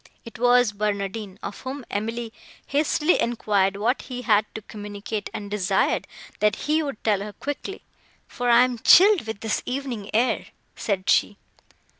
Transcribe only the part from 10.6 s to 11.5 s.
said she.